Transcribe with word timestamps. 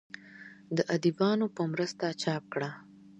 د 0.77 0.77
اديبانو 0.95 1.45
پۀ 1.55 1.63
مرسته 1.73 2.05
چاپ 2.21 2.43
کړه 2.53 2.69